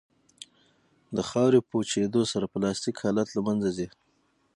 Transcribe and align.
د 1.15 1.17
خاورې 1.29 1.59
په 1.67 1.73
وچېدو 1.79 2.21
سره 2.31 2.45
پلاستیک 2.53 2.95
حالت 3.03 3.27
له 3.35 3.41
منځه 3.47 3.69
ځي 3.77 3.87